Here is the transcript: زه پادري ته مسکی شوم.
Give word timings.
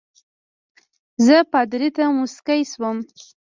زه 1.25 1.35
پادري 1.51 1.89
ته 1.97 2.03
مسکی 2.17 2.61
شوم. 2.71 2.97